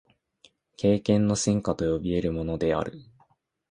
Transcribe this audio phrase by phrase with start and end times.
[0.77, 2.99] 経験の深化と呼び得るものである。